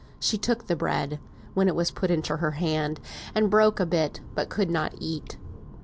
[0.19, 1.19] She took the bread,
[1.53, 2.99] when it was put into her hand,
[3.35, 5.37] and broke a bit, but could not eat.